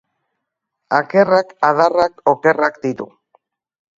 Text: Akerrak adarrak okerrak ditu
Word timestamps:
Akerrak 0.99 1.51
adarrak 1.69 2.25
okerrak 2.33 2.79
ditu 2.87 3.07